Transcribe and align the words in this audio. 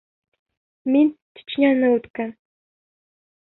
Мин 0.95 1.11
Чечняны 1.41 1.95
үткән. 1.99 2.35